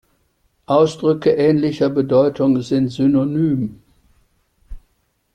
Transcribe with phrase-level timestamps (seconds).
[0.65, 3.83] Ausdrücke ähnlicher Bedeutung sind synonym.